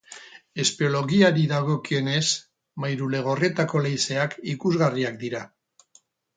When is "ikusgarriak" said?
4.57-5.25